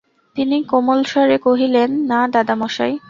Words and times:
তিনি 0.35 0.57
কোমল 0.63 0.99
স্বরে 1.03 1.37
কহিলেন, 1.37 1.89
না 2.09 2.19
দাদামহাশয়। 2.33 2.95